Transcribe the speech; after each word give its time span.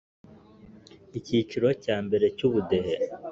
Icyiciro 1.17 1.67
cya 1.83 1.97
mbere 2.05 2.25
cyu 2.37 2.47
budehe 2.53 2.95